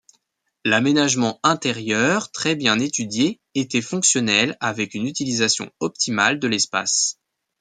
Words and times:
L'aménagement 0.65 1.39
intérieur, 1.43 2.31
très 2.31 2.55
bien 2.55 2.79
étudié, 2.79 3.39
était 3.53 3.83
fonctionnel 3.83 4.57
avec 4.59 4.95
une 4.95 5.05
utilisation 5.05 5.71
optimale 5.79 6.39
de 6.39 6.47
l'espace. 6.47 7.19